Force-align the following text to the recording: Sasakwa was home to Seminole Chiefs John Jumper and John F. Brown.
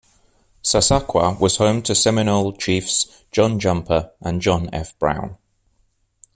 Sasakwa 0.63 1.39
was 1.39 1.57
home 1.57 1.83
to 1.83 1.93
Seminole 1.93 2.53
Chiefs 2.53 3.21
John 3.31 3.59
Jumper 3.59 4.09
and 4.19 4.41
John 4.41 4.67
F. 4.73 4.97
Brown. 4.97 5.37